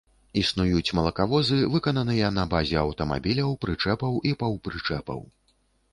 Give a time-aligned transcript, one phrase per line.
[0.41, 5.19] Існуюць малакавозы, выкананыя на базе аўтамабіляў, прычэпаў і паўпрычэпаў.